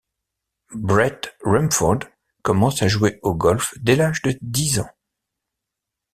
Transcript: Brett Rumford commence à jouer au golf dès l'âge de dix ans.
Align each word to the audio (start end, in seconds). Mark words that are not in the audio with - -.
Brett 0.73 1.37
Rumford 1.45 1.99
commence 2.41 2.81
à 2.81 2.87
jouer 2.87 3.19
au 3.21 3.35
golf 3.35 3.75
dès 3.81 3.95
l'âge 3.95 4.23
de 4.23 4.33
dix 4.41 4.79
ans. 4.79 4.89